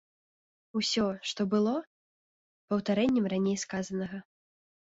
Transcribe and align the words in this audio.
Усё, 0.79 1.03
што 1.33 1.41
было, 1.51 1.75
паўтарэннем 2.73 3.25
раней 3.35 3.57
сказанага. 3.67 4.17